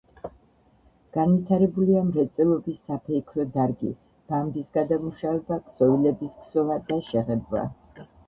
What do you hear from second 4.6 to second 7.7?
გადამუშავება, ქსოვილების ქსოვა და შეღებვა.